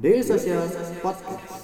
[0.00, 0.68] Daily Social
[1.02, 1.63] Podcast.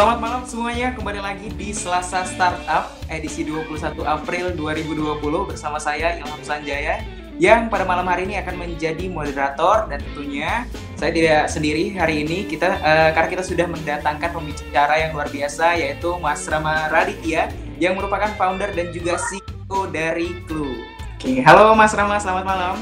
[0.00, 6.40] Selamat malam semuanya, kembali lagi di Selasa Startup edisi 21 April 2020 bersama saya Ilham
[6.40, 7.04] Sanjaya
[7.36, 10.64] yang pada malam hari ini akan menjadi moderator dan tentunya
[10.96, 15.76] saya tidak sendiri hari ini kita eh, karena kita sudah mendatangkan pembicara yang luar biasa
[15.76, 20.80] yaitu Mas Rama Raditya yang merupakan founder dan juga CEO dari Clue.
[21.20, 22.74] Oke, halo Mas Rama, selamat malam.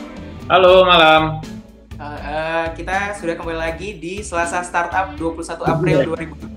[0.47, 1.43] Halo, malam.
[1.99, 6.48] Eh, eh, kita sudah kembali lagi di Selasa Startup 21 April 2020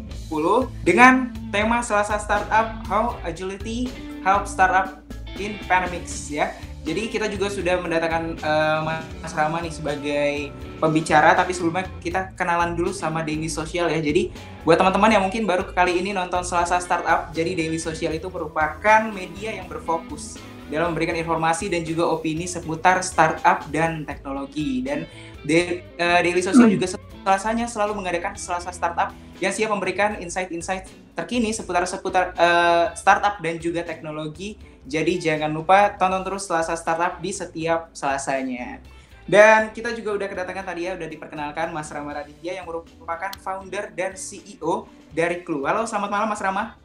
[0.88, 3.92] dengan tema Selasa Startup How Agility
[4.24, 5.04] Help Startup
[5.36, 6.56] in Pandemics ya.
[6.82, 8.80] Jadi kita juga sudah mendatangkan eh,
[9.22, 10.34] Mas Rama nih sebagai
[10.82, 14.02] pembicara tapi sebelumnya kita kenalan dulu sama Daily Social ya.
[14.02, 14.34] Jadi
[14.66, 19.06] buat teman-teman yang mungkin baru kali ini nonton Selasa Startup, jadi Daily Social itu merupakan
[19.14, 24.80] media yang berfokus dalam memberikan informasi dan juga opini seputar startup dan teknologi.
[24.80, 25.04] Dan
[25.42, 31.50] De- eh, Daily Social juga selasanya selalu mengadakan Selasa Startup yang siap memberikan insight-insight terkini
[31.50, 34.58] seputar seputar eh, startup dan juga teknologi.
[34.86, 38.82] Jadi jangan lupa tonton terus Selasa Startup di setiap Selasanya.
[39.30, 43.94] Dan kita juga udah kedatangan tadi ya, udah diperkenalkan Mas Rama Raditya yang merupakan founder
[43.94, 45.64] dan CEO dari Clue.
[45.70, 46.76] Halo, selamat malam Mas Rama.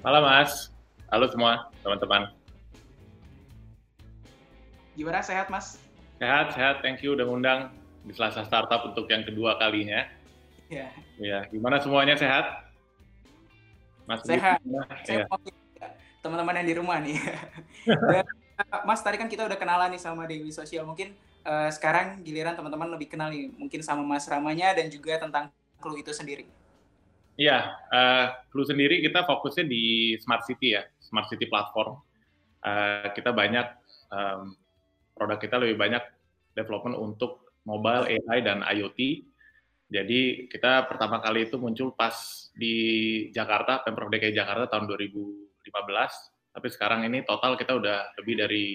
[0.00, 0.72] Malam, Mas.
[1.12, 2.32] Halo semua, teman-teman.
[4.96, 5.76] Gimana sehat Mas?
[6.20, 6.76] Sehat, sehat.
[6.84, 7.72] Thank you udah ngundang
[8.04, 10.04] di Selasa Startup untuk yang kedua kalinya.
[10.68, 12.68] Ya, Ya, gimana semuanya sehat?
[14.04, 14.60] Mas Sehat.
[15.08, 15.88] saya Ya.
[16.20, 17.16] teman-teman yang di rumah nih.
[18.12, 18.28] Dan,
[18.60, 20.84] uh, Mas tadi kan kita udah kenalan nih sama Dewi Sosial.
[20.84, 21.16] Mungkin
[21.48, 25.48] uh, sekarang giliran teman-teman lebih kenal nih, mungkin sama Mas Ramanya dan juga tentang
[25.80, 26.44] Clue itu sendiri.
[27.40, 31.96] Iya, eh, Clue sendiri kita fokusnya di smart city ya, smart city platform.
[32.60, 33.64] Eh, kita banyak
[34.12, 34.59] em,
[35.20, 36.00] produk kita lebih banyak
[36.56, 39.28] development untuk mobile AI dan IoT.
[39.90, 42.14] Jadi kita pertama kali itu muncul pas
[42.56, 45.60] di Jakarta, Pemprov DKI Jakarta tahun 2015.
[46.56, 48.66] Tapi sekarang ini total kita udah lebih dari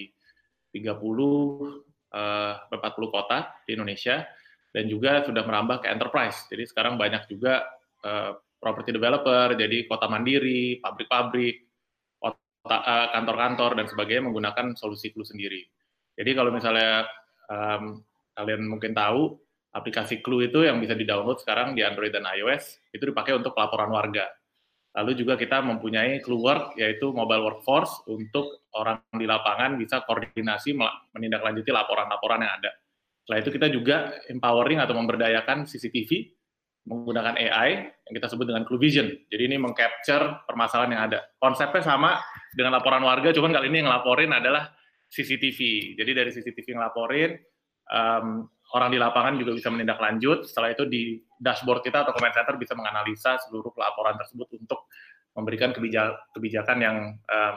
[0.70, 0.86] 30
[2.14, 4.22] eh, 40 kota di Indonesia
[4.70, 6.46] dan juga sudah merambah ke enterprise.
[6.52, 7.64] Jadi sekarang banyak juga
[8.04, 11.56] eh, property developer, jadi kota mandiri, pabrik-pabrik,
[12.22, 15.64] eh, kantor-kantor dan sebagainya menggunakan solusi Clue sendiri.
[16.16, 17.04] Jadi kalau misalnya
[17.52, 18.00] em,
[18.32, 19.36] kalian mungkin tahu,
[19.76, 23.92] aplikasi Clue itu yang bisa di-download sekarang di Android dan iOS, itu dipakai untuk laporan
[23.92, 24.24] warga.
[24.96, 30.72] Lalu juga kita mempunyai Clue Work, yaitu mobile workforce untuk orang di lapangan bisa koordinasi
[31.12, 32.72] menindaklanjuti laporan-laporan yang ada.
[33.20, 33.96] Setelah itu kita juga
[34.32, 36.32] empowering atau memberdayakan CCTV
[36.86, 39.10] menggunakan AI yang kita sebut dengan Clue Vision.
[39.26, 41.18] Jadi ini mengcapture permasalahan yang ada.
[41.36, 42.22] Konsepnya sama
[42.54, 44.70] dengan laporan warga, cuman kali ini yang ngelaporin adalah
[45.10, 45.92] CCTV.
[45.96, 47.38] Jadi dari CCTV yang laporin,
[47.90, 48.26] em,
[48.74, 50.46] orang di lapangan juga bisa menindaklanjut.
[50.50, 54.90] Setelah itu di dashboard kita atau comment center bisa menganalisa seluruh laporan tersebut untuk
[55.36, 57.54] memberikan kebija- kebijakan yang em,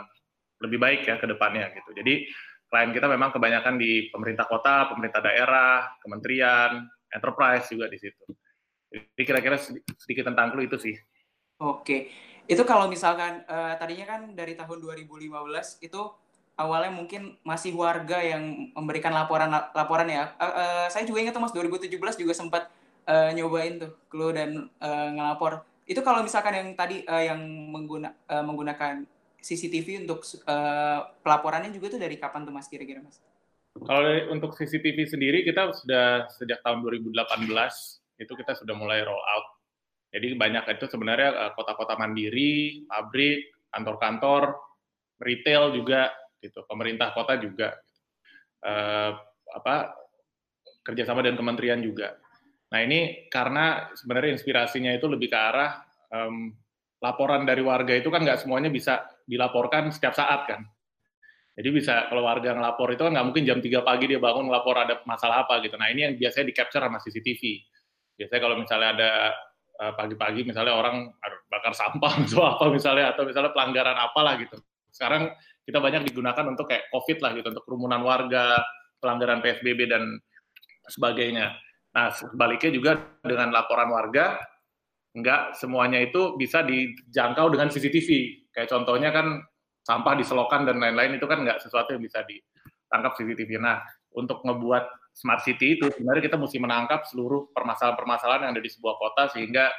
[0.59, 1.95] lebih baik ya ke depannya gitu.
[1.95, 2.27] Jadi
[2.69, 8.25] klien kita memang kebanyakan di pemerintah kota, pemerintah daerah, kementerian, enterprise juga di situ.
[8.89, 10.95] Jadi kira-kira sedi- sedikit tentang Clue itu sih.
[11.59, 12.09] Oke,
[12.45, 16.01] itu kalau misalkan eh, tadinya kan dari tahun 2015 itu
[16.59, 20.35] awalnya mungkin masih warga yang memberikan laporan laporan ya.
[20.35, 22.67] Eh, eh, saya juga ingat tuh Mas 2017 juga sempat
[23.07, 25.63] eh, nyobain tuh Clue dan eh, ngelapor.
[25.87, 27.39] Itu kalau misalkan yang tadi eh, yang
[27.71, 29.07] mengguna, eh, menggunakan
[29.39, 33.23] CCTV untuk eh, pelaporannya juga tuh dari kapan tuh Mas kira-kira Mas?
[33.79, 37.47] Kalau untuk CCTV sendiri kita sudah sejak tahun 2018
[38.19, 39.55] itu kita sudah mulai roll out.
[40.11, 44.57] Jadi banyak itu sebenarnya kota-kota mandiri, pabrik, kantor-kantor,
[45.21, 47.75] retail juga gitu, pemerintah kota juga
[48.63, 49.11] eh,
[49.49, 49.75] apa
[50.83, 52.17] kerjasama dengan kementerian juga.
[52.69, 55.81] Nah ini karena sebenarnya inspirasinya itu lebih ke arah
[56.13, 56.53] em,
[57.01, 60.61] laporan dari warga itu kan nggak semuanya bisa dilaporkan setiap saat kan.
[61.59, 64.75] Jadi bisa kalau warga ngelapor itu kan nggak mungkin jam 3 pagi dia bangun ngelapor
[64.79, 65.75] ada masalah apa gitu.
[65.75, 67.41] Nah ini yang biasanya di capture sama CCTV.
[68.15, 69.11] Biasanya kalau misalnya ada
[69.81, 71.09] eh, pagi-pagi misalnya orang
[71.49, 74.55] bakar sampah atau apa misalnya atau misalnya pelanggaran apalah gitu.
[74.93, 75.33] Sekarang
[75.69, 78.57] kita banyak digunakan untuk kayak COVID lah gitu untuk kerumunan warga,
[78.97, 80.17] pelanggaran PSBB dan
[80.89, 81.53] sebagainya.
[81.93, 84.41] Nah sebaliknya juga dengan laporan warga
[85.13, 88.09] nggak semuanya itu bisa dijangkau dengan CCTV.
[88.49, 89.45] Kayak contohnya kan
[89.85, 92.41] sampah di selokan dan lain-lain itu kan nggak sesuatu yang bisa di
[92.89, 93.61] tangkap CCTV.
[93.61, 93.77] Nah,
[94.17, 98.95] untuk ngebuat smart city itu sebenarnya kita mesti menangkap seluruh permasalahan-permasalahan yang ada di sebuah
[98.97, 99.69] kota sehingga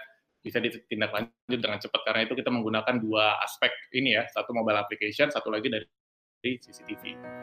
[0.41, 5.29] bisa ditindaklanjut dengan cepat karena itu kita menggunakan dua aspek ini ya satu mobile application
[5.29, 5.87] satu lagi dari
[6.41, 7.03] CCTV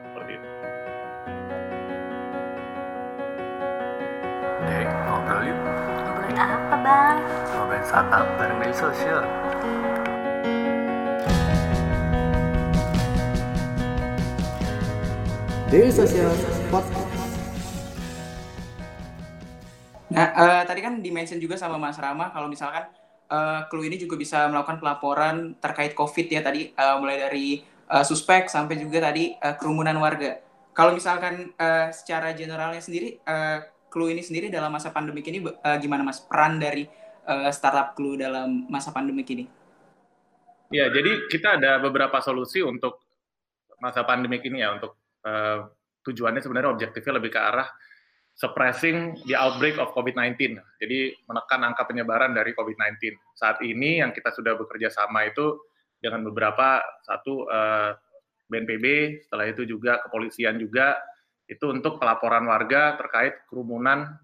[0.10, 0.48] seperti itu.
[4.66, 5.60] Dek, ngobrol yuk.
[6.02, 7.18] Ngobrolin apa bang?
[7.54, 9.24] Ngobrolin startup bareng media sosial.
[15.70, 16.32] Daily Social
[16.72, 16.97] Podcast.
[20.18, 22.90] Nah, eh, tadi kan dimention juga sama Mas Rama kalau misalkan
[23.30, 28.06] eh, Clue ini juga bisa melakukan pelaporan terkait COVID ya tadi eh, mulai dari eh,
[28.06, 30.42] suspek sampai juga tadi eh, kerumunan warga.
[30.74, 33.60] Kalau misalkan eh, secara generalnya sendiri eh,
[33.94, 36.90] Clue ini sendiri dalam masa pandemik ini eh, gimana Mas peran dari
[37.30, 39.46] eh, startup Clue dalam masa pandemik ini?
[40.68, 43.00] Ya, jadi kita ada beberapa solusi untuk
[43.80, 45.64] masa pandemik ini ya untuk uh,
[46.04, 47.72] tujuannya sebenarnya objektifnya lebih ke arah
[48.38, 50.62] suppressing the outbreak of COVID-19.
[50.78, 53.18] Jadi menekan angka penyebaran dari COVID-19.
[53.34, 55.58] Saat ini yang kita sudah bekerja sama itu
[55.98, 57.50] dengan beberapa satu
[58.48, 58.86] BNPB,
[59.26, 61.02] setelah itu juga kepolisian juga
[61.50, 64.20] itu untuk pelaporan warga terkait kerumunan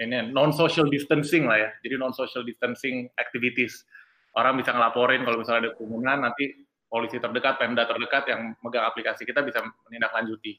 [0.00, 1.70] ini non social distancing lah ya.
[1.84, 3.84] Jadi non social distancing activities.
[4.32, 6.48] Orang bisa ngelaporin kalau misalnya ada kerumunan nanti
[6.88, 10.56] polisi terdekat, Pemda terdekat yang megang aplikasi kita bisa menindaklanjuti.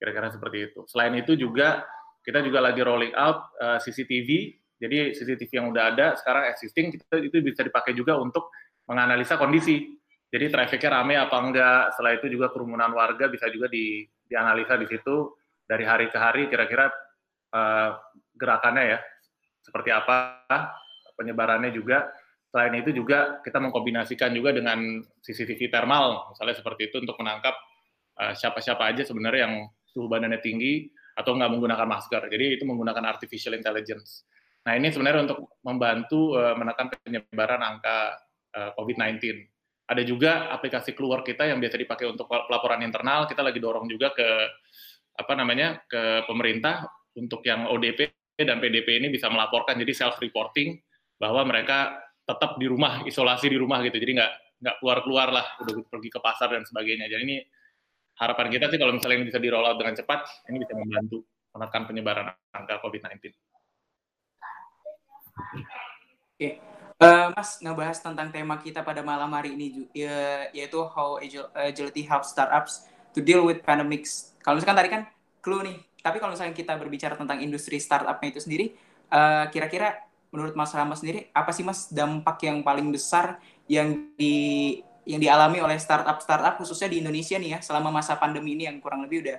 [0.00, 0.80] Kira-kira seperti itu.
[0.88, 1.84] Selain itu juga
[2.22, 4.54] kita juga lagi rolling out uh, CCTV.
[4.82, 8.50] Jadi CCTV yang udah ada sekarang existing kita itu bisa dipakai juga untuk
[8.86, 9.94] menganalisa kondisi.
[10.32, 11.82] Jadi trafficnya rame apa enggak.
[11.94, 16.50] Setelah itu juga kerumunan warga bisa juga di, dianalisa di situ dari hari ke hari
[16.50, 16.90] kira-kira
[17.54, 17.90] uh,
[18.34, 18.98] gerakannya ya
[19.62, 20.42] seperti apa
[21.14, 22.10] penyebarannya juga.
[22.52, 27.56] Selain itu juga kita mengkombinasikan juga dengan CCTV thermal, misalnya seperti itu untuk menangkap
[28.20, 29.54] uh, siapa-siapa aja sebenarnya yang
[29.88, 32.22] suhu badannya tinggi atau nggak menggunakan masker.
[32.28, 34.24] Jadi itu menggunakan artificial intelligence.
[34.62, 38.16] Nah ini sebenarnya untuk membantu uh, menekan penyebaran angka
[38.54, 39.18] uh, COVID-19.
[39.90, 43.26] Ada juga aplikasi keluar kita yang biasa dipakai untuk pelaporan internal.
[43.26, 44.28] Kita lagi dorong juga ke
[45.12, 48.08] apa namanya ke pemerintah untuk yang ODP
[48.40, 50.80] dan PDP ini bisa melaporkan jadi self reporting
[51.20, 53.98] bahwa mereka tetap di rumah, isolasi di rumah gitu.
[53.98, 54.32] Jadi nggak
[54.62, 57.10] nggak keluar-keluar lah, udah pergi ke pasar dan sebagainya.
[57.10, 57.38] Jadi ini
[58.16, 61.24] harapan kita sih kalau misalnya ini bisa di roll out dengan cepat, ini bisa membantu
[61.52, 63.32] menekan penyebaran angka COVID-19.
[66.32, 66.48] Oke,
[67.00, 71.20] uh, Mas ngebahas tentang tema kita pada malam hari ini ya, yaitu how
[71.56, 74.32] agility helps startups to deal with pandemics.
[74.40, 75.02] Kalau misalkan tadi kan
[75.44, 78.66] clue nih, tapi kalau misalnya kita berbicara tentang industri startupnya itu sendiri,
[79.52, 79.96] kira-kira uh,
[80.32, 83.36] menurut Mas Rama sendiri apa sih Mas dampak yang paling besar
[83.68, 88.54] yang di yang dialami oleh startup startup khususnya di Indonesia nih ya selama masa pandemi
[88.54, 89.38] ini yang kurang lebih udah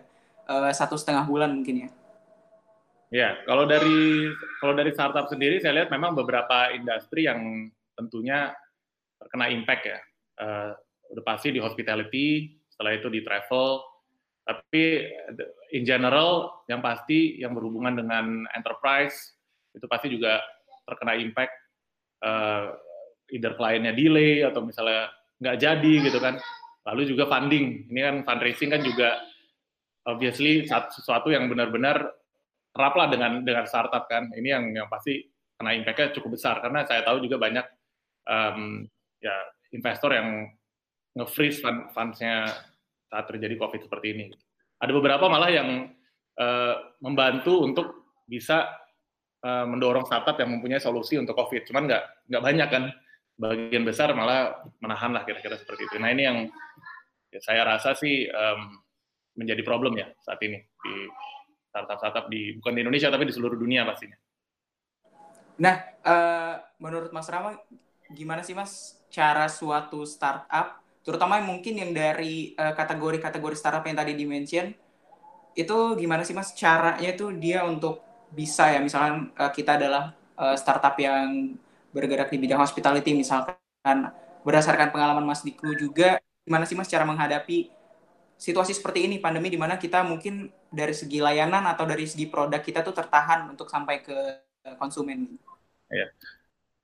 [0.51, 1.89] uh, satu setengah bulan mungkin ya.
[3.13, 4.25] Ya, kalau dari
[4.57, 8.51] kalau dari startup sendiri saya lihat memang beberapa industri yang tentunya
[9.21, 9.99] terkena impact ya.
[10.33, 10.71] Uh,
[11.13, 13.85] udah pasti di hospitality, setelah itu di travel,
[14.43, 15.07] tapi
[15.71, 19.37] in general yang pasti yang berhubungan dengan enterprise
[19.71, 20.41] itu pasti juga
[20.89, 21.53] terkena impact
[22.25, 22.75] uh,
[23.31, 25.13] either kliennya delay atau misalnya
[25.43, 26.39] nggak jadi gitu kan.
[26.87, 27.91] Lalu juga funding.
[27.91, 29.19] Ini kan fundraising kan juga
[30.07, 32.11] obviously sesuatu yang benar-benar
[32.73, 34.31] erat lah dengan dengan startup kan.
[34.31, 35.19] Ini yang yang pasti
[35.59, 37.65] kena impact-nya cukup besar karena saya tahu juga banyak
[38.27, 38.87] um,
[39.21, 39.35] ya
[39.71, 40.49] investor yang
[41.13, 42.49] nge-freeze fund, funds-nya
[43.07, 44.25] saat terjadi COVID seperti ini.
[44.81, 45.93] Ada beberapa malah yang
[46.41, 47.87] uh, membantu untuk
[48.25, 48.65] bisa
[49.45, 51.69] uh, mendorong startup yang mempunyai solusi untuk COVID.
[51.69, 52.03] Cuman nggak
[52.33, 52.83] nggak banyak kan.
[53.33, 55.97] Bagian besar malah menahan lah kira-kira seperti itu.
[55.97, 56.37] Nah ini yang
[57.33, 58.77] ya, saya rasa sih um,
[59.33, 60.93] menjadi problem ya saat ini di
[61.73, 64.13] startup-startup di bukan di Indonesia tapi di seluruh dunia pastinya.
[65.57, 65.75] Nah,
[66.05, 67.57] uh, menurut Mas Rama,
[68.13, 74.13] gimana sih Mas cara suatu startup, terutama mungkin yang dari kategori-kategori uh, startup yang tadi
[74.13, 74.73] dimention,
[75.53, 78.01] itu gimana sih Mas caranya itu dia untuk
[78.33, 80.17] bisa ya misalkan uh, kita adalah
[80.57, 81.53] startup yang
[81.93, 84.11] bergerak di bidang hospitality misalkan
[84.43, 87.71] berdasarkan pengalaman Mas Diklu juga gimana sih Mas cara menghadapi
[88.35, 92.59] situasi seperti ini pandemi di mana kita mungkin dari segi layanan atau dari segi produk
[92.59, 94.17] kita tuh tertahan untuk sampai ke
[94.75, 95.39] konsumen.
[95.87, 96.11] Ya.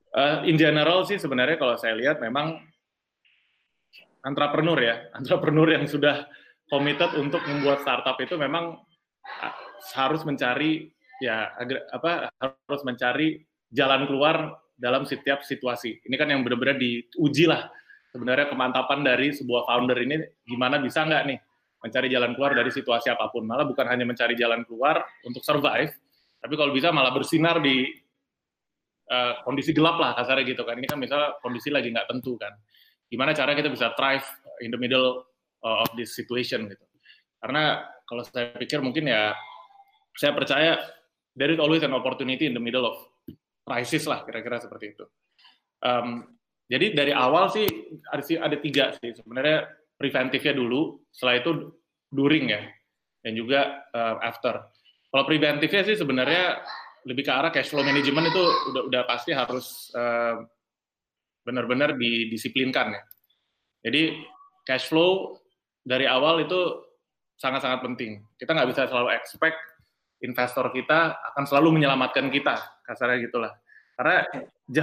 [0.09, 2.63] Uh, in general sih sebenarnya kalau saya lihat memang
[4.23, 6.29] entrepreneur ya, entrepreneur yang sudah
[6.69, 8.77] committed untuk membuat startup itu memang
[9.93, 10.89] harus mencari
[11.19, 11.51] ya
[11.91, 15.99] apa harus mencari jalan keluar dalam setiap situasi.
[16.07, 17.67] Ini kan yang benar-benar diuji lah
[18.09, 20.15] sebenarnya kemantapan dari sebuah founder ini
[20.47, 21.39] gimana bisa nggak nih
[21.79, 23.43] mencari jalan keluar dari situasi apa pun.
[23.43, 25.91] Malah bukan hanya mencari jalan keluar untuk survive,
[26.39, 27.87] tapi kalau bisa malah bersinar di
[29.11, 30.75] uh, kondisi gelap lah kasarnya gitu kan.
[30.79, 32.55] Ini kan misalnya kondisi lagi nggak tentu kan.
[33.11, 34.25] Gimana cara kita bisa thrive
[34.63, 35.27] in the middle
[35.63, 36.83] uh, of this situation gitu.
[37.39, 39.31] Karena kalau saya pikir mungkin ya
[40.19, 40.75] saya percaya
[41.39, 42.99] there is always an opportunity in the middle of
[43.69, 45.05] crisis lah kira-kira seperti itu.
[45.85, 46.25] Um,
[46.65, 47.69] jadi dari awal sih
[48.09, 51.51] ada, ada tiga sih sebenarnya preventifnya dulu, setelah itu
[52.09, 52.65] during ya,
[53.21, 54.65] dan juga uh, after.
[55.13, 56.65] Kalau preventifnya sih sebenarnya
[57.05, 60.41] lebih ke arah cash flow management itu udah udah pasti harus uh,
[61.45, 63.01] benar-benar didisiplinkan ya.
[63.85, 64.19] Jadi
[64.65, 65.37] cash flow
[65.85, 66.85] dari awal itu
[67.39, 68.21] sangat-sangat penting.
[68.35, 69.57] Kita nggak bisa selalu expect
[70.19, 73.53] investor kita akan selalu menyelamatkan kita, kasarnya gitulah.
[73.95, 74.23] Karena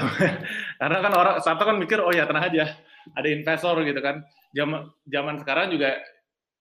[0.80, 2.64] karena kan orang satu kan mikir oh ya tenang aja,
[3.12, 4.24] ada investor gitu kan.
[4.56, 5.96] Zaman zaman sekarang juga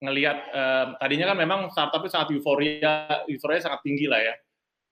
[0.00, 4.34] ngelihat uh, tadinya kan memang startup itu sangat euforia euforia sangat tinggi lah ya.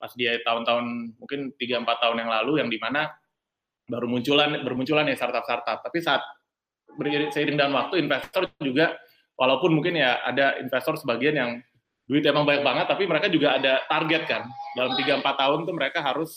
[0.01, 3.09] Pas dia tahun-tahun mungkin 3 4 tahun yang lalu yang di mana
[3.85, 6.25] baru munculan bermunculan ya startup startup tapi saat
[7.33, 8.97] seiring dengan waktu investor juga
[9.37, 11.51] walaupun mungkin ya ada investor sebagian yang
[12.05, 14.43] duit emang banyak banget tapi mereka juga ada target kan
[14.77, 16.31] dalam 3 4 tahun tuh mereka harus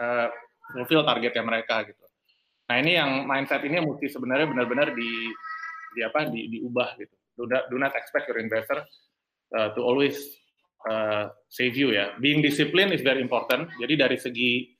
[0.00, 0.32] uh,
[0.72, 2.04] fulfill targetnya mereka gitu.
[2.70, 5.10] Nah, ini yang mindset ini yang mesti sebenarnya benar-benar di
[5.90, 7.14] di apa di, diubah gitu.
[7.34, 8.86] Do not, do not expect your investor
[9.58, 10.14] uh, to always
[10.86, 12.14] uh, save you ya.
[12.22, 13.74] Being disciplined is very important.
[13.82, 14.70] Jadi dari segi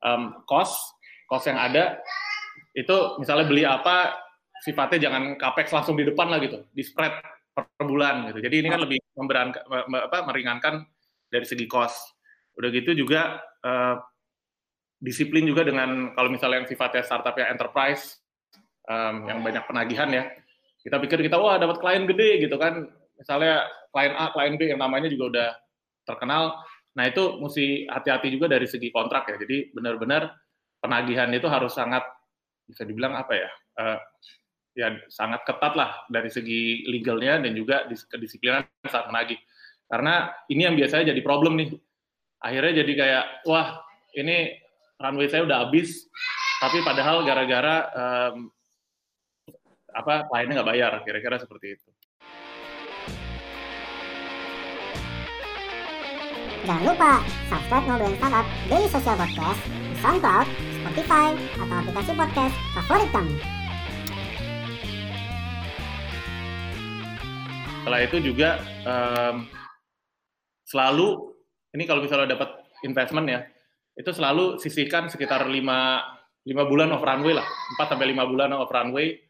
[0.00, 0.96] um, cost,
[1.28, 2.00] cost yang ada
[2.72, 4.16] itu misalnya beli apa
[4.64, 7.12] sifatnya jangan capex langsung di depan lah gitu, di spread
[7.54, 8.42] per, bulan gitu.
[8.42, 10.84] Jadi ini kan lebih memberan, apa, meringankan
[11.30, 12.12] dari segi cost.
[12.58, 13.96] Udah gitu juga uh,
[14.98, 18.18] disiplin juga dengan kalau misalnya yang sifatnya startup ya enterprise
[18.90, 20.24] um, yang banyak penagihan ya.
[20.84, 22.84] Kita pikir kita wah dapat klien gede gitu kan.
[23.16, 25.48] Misalnya klien A klien B yang namanya juga udah
[26.04, 26.58] terkenal.
[26.94, 29.36] Nah itu mesti hati-hati juga dari segi kontrak ya.
[29.40, 30.30] Jadi benar-benar
[30.78, 32.04] penagihan itu harus sangat
[32.64, 33.98] bisa dibilang apa ya uh,
[34.74, 39.38] ya sangat ketat lah dari segi legalnya dan juga kedisiplinan saat menagih
[39.86, 41.70] karena ini yang biasanya jadi problem nih
[42.42, 43.80] akhirnya jadi kayak wah
[44.18, 44.58] ini
[44.98, 46.10] runway saya udah habis
[46.58, 48.50] tapi padahal gara-gara um,
[49.94, 51.88] apa kliennya nggak bayar kira-kira seperti itu.
[56.64, 57.20] Jangan lupa
[57.52, 60.46] subscribe Ngobrolin Startup Daily Social Podcast di SoundCloud,
[60.80, 61.28] Spotify,
[61.60, 63.63] atau aplikasi podcast favorit kamu.
[67.84, 68.56] Setelah itu juga
[68.88, 69.44] um,
[70.64, 71.36] selalu
[71.76, 73.44] ini kalau misalnya dapat investment ya,
[73.92, 77.44] itu selalu sisihkan sekitar 5 5 bulan of runway lah,
[77.76, 79.20] 4 sampai 5 bulan of runway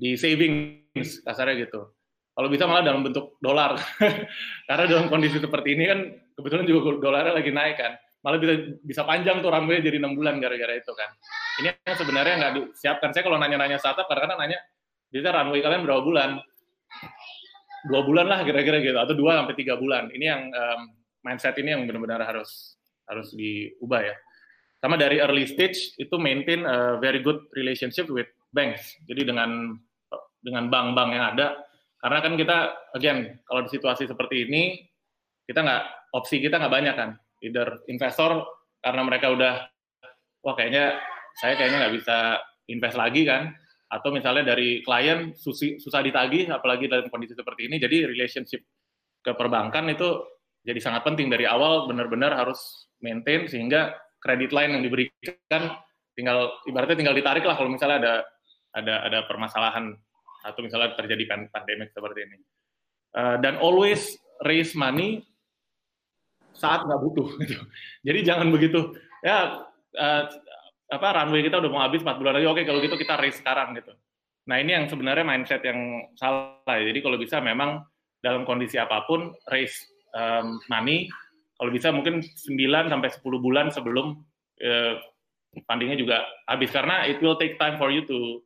[0.00, 1.92] di savings kasarnya gitu.
[2.32, 3.76] Kalau bisa malah dalam bentuk dolar.
[4.68, 6.00] Karena dalam kondisi seperti ini kan
[6.40, 8.00] kebetulan juga dolarnya lagi naik kan.
[8.24, 11.12] Malah bisa bisa panjang tuh runway jadi enam bulan gara-gara itu kan.
[11.60, 13.12] Ini sebenarnya nggak disiapkan.
[13.12, 14.56] Saya kalau nanya-nanya startup kadang-kadang nanya,
[15.12, 16.40] bisa runway kalian berapa bulan?
[17.88, 20.12] Dua bulan lah kira-kira gitu, atau dua sampai tiga bulan.
[20.12, 20.80] Ini yang um,
[21.24, 22.76] mindset ini yang benar-benar harus
[23.08, 24.16] harus diubah ya.
[24.80, 28.96] Sama dari early stage itu maintain a very good relationship with banks.
[29.08, 29.76] Jadi dengan
[30.40, 31.46] dengan bank-bank yang ada
[32.00, 32.56] karena kan kita
[32.96, 34.80] again kalau di situasi seperti ini
[35.44, 35.84] kita nggak
[36.16, 37.10] opsi kita nggak banyak kan
[37.44, 38.40] either investor
[38.80, 39.54] karena mereka udah
[40.40, 40.96] wah kayaknya
[41.36, 42.40] saya kayaknya nggak bisa
[42.72, 43.52] invest lagi kan
[43.90, 48.62] atau misalnya dari klien susi, susah ditagih apalagi dalam kondisi seperti ini jadi relationship
[49.20, 50.22] ke perbankan itu
[50.62, 55.62] jadi sangat penting dari awal benar-benar harus maintain sehingga kredit line yang diberikan
[56.14, 58.14] tinggal ibaratnya tinggal ditarik lah kalau misalnya ada
[58.76, 59.96] ada ada permasalahan
[60.44, 62.38] atau misalnya terjadi pandemik seperti ini.
[63.10, 64.14] Uh, dan always
[64.46, 65.26] raise money
[66.54, 67.28] saat nggak butuh.
[67.42, 67.58] Gitu.
[68.06, 68.94] Jadi jangan begitu
[69.24, 69.64] ya
[69.96, 70.24] uh,
[70.90, 73.78] apa runway kita udah mau habis 4 bulan lagi oke kalau gitu kita raise sekarang
[73.78, 73.94] gitu.
[74.50, 76.58] Nah ini yang sebenarnya mindset yang salah.
[76.66, 77.86] Jadi kalau bisa memang
[78.18, 81.06] dalam kondisi apa pun raise um, money
[81.60, 82.56] kalau bisa mungkin 9
[82.90, 84.18] sampai 10 bulan sebelum
[84.64, 84.94] uh,
[85.68, 88.42] fundingnya juga habis karena it will take time for you to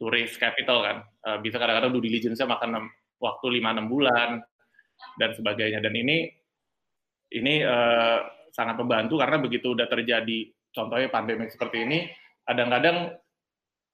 [0.00, 1.04] to raise capital kan.
[1.26, 2.88] Uh, bisa kadang-kadang due diligence-nya makan
[3.20, 4.40] waktu 5-6 bulan
[5.20, 5.80] dan sebagainya.
[5.84, 6.28] Dan ini
[7.34, 8.22] ini uh,
[8.54, 12.04] sangat membantu karena begitu udah terjadi contohnya pandemi seperti ini,
[12.44, 13.16] kadang-kadang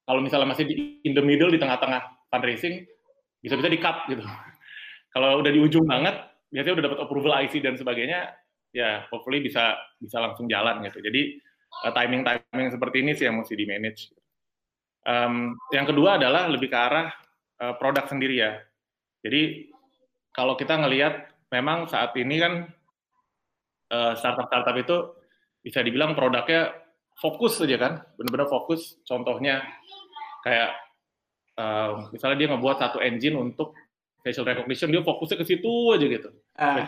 [0.02, 2.82] kalau misalnya masih di in the middle di tengah-tengah fundraising
[3.38, 4.26] bisa-bisa di cut gitu.
[5.14, 6.18] kalau udah di ujung banget,
[6.50, 8.34] biasanya udah dapat approval IC dan sebagainya,
[8.74, 10.98] ya hopefully bisa bisa langsung jalan gitu.
[10.98, 11.38] Jadi
[11.86, 14.10] uh, timing timing seperti ini sih yang mesti di manage.
[15.02, 17.10] Um, yang kedua adalah lebih ke arah
[17.62, 18.58] uh, produk sendiri ya.
[19.22, 19.70] Jadi
[20.34, 22.52] kalau kita ngelihat memang saat ini kan
[23.92, 24.96] uh, startup-startup itu
[25.62, 26.74] bisa dibilang produknya
[27.16, 28.98] fokus saja kan, benar-benar fokus.
[29.06, 29.62] Contohnya
[30.42, 30.74] kayak
[31.56, 33.78] uh, misalnya dia ngebuat satu engine untuk
[34.22, 36.30] facial recognition, dia fokusnya ke situ aja gitu.
[36.58, 36.82] Uh.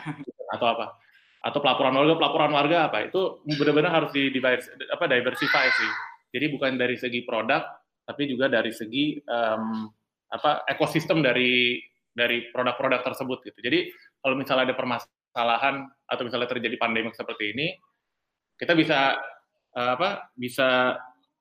[0.50, 0.98] Atau apa?
[1.44, 3.06] Atau pelaporan warga, pelaporan warga apa?
[3.06, 4.28] Itu benar-benar harus di
[4.90, 5.90] apa diversify sih.
[6.34, 7.62] Jadi bukan dari segi produk,
[8.02, 9.86] tapi juga dari segi um,
[10.34, 11.78] apa ekosistem dari
[12.14, 13.58] dari produk-produk tersebut gitu.
[13.60, 13.78] Jadi
[14.22, 17.66] kalau misalnya ada permasalahan atau misalnya terjadi pandemi seperti ini,
[18.58, 19.18] kita bisa
[19.74, 20.98] uh, apa bisa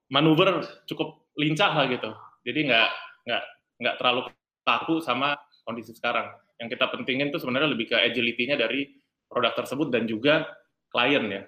[0.09, 2.09] manuver cukup lincah lah gitu.
[2.45, 2.89] Jadi nggak
[3.25, 3.43] nggak
[3.81, 4.21] nggak terlalu
[4.65, 6.29] kaku sama kondisi sekarang.
[6.61, 8.93] Yang kita pentingin itu sebenarnya lebih ke agility-nya dari
[9.27, 10.45] produk tersebut dan juga
[10.93, 11.43] klien ya.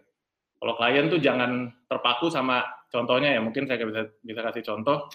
[0.58, 5.06] Kalau klien tuh jangan terpaku sama contohnya ya mungkin saya bisa bisa kasih contoh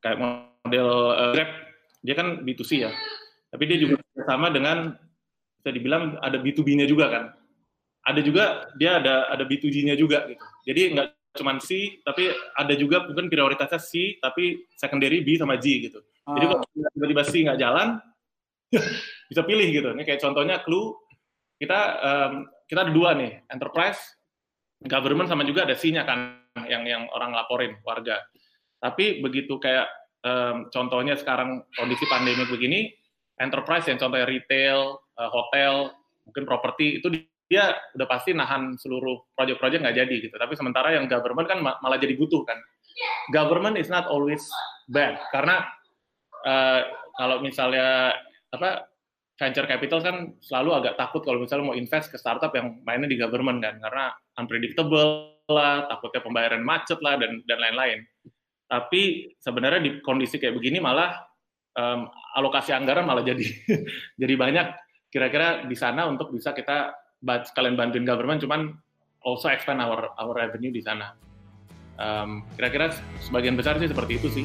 [0.00, 1.50] kayak model uh, Grab
[2.00, 2.92] dia kan B2C ya.
[3.50, 4.94] Tapi dia juga sama dengan
[5.60, 7.24] bisa dibilang ada B2B-nya juga kan.
[8.10, 10.42] Ada juga dia ada ada B2G-nya juga gitu.
[10.66, 11.06] Jadi nggak
[11.38, 16.02] cuma C, tapi ada juga mungkin prioritasnya C, tapi secondary B sama G gitu.
[16.26, 16.34] Oh.
[16.34, 16.64] Jadi kalau
[16.94, 17.88] tiba-tiba C nggak jalan,
[19.30, 19.88] bisa pilih gitu.
[19.94, 20.98] Ini kayak contohnya Clue,
[21.62, 22.32] kita um,
[22.66, 24.00] kita ada dua nih, enterprise,
[24.82, 28.18] government sama juga ada C-nya kan, yang yang orang laporin warga.
[28.80, 29.86] Tapi begitu kayak
[30.24, 32.88] um, contohnya sekarang kondisi pandemi begini,
[33.36, 35.92] enterprise yang contohnya retail, uh, hotel,
[36.24, 37.08] mungkin properti itu
[37.50, 40.36] dia udah pasti nahan seluruh proyek-proyek nggak jadi gitu.
[40.38, 42.54] Tapi sementara yang government kan malah jadi butuh kan.
[43.34, 44.46] Government is not always
[44.86, 45.66] bad karena
[46.46, 46.86] uh,
[47.18, 48.14] kalau misalnya
[48.54, 48.86] apa
[49.34, 53.18] venture capital kan selalu agak takut kalau misalnya mau invest ke startup yang mainnya di
[53.18, 58.06] government kan karena unpredictable lah, takutnya pembayaran macet lah dan dan lain-lain.
[58.70, 61.18] Tapi sebenarnya di kondisi kayak begini malah
[61.74, 62.06] um,
[62.38, 63.42] alokasi anggaran malah jadi
[64.22, 64.66] jadi banyak
[65.10, 68.74] kira-kira di sana untuk bisa kita sekalian bantuin government cuman
[69.20, 71.12] also expand our our revenue di sana.
[72.00, 74.44] Um, kira-kira sebagian besar sih seperti itu sih.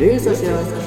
[0.00, 0.79] Daily Social Podcast.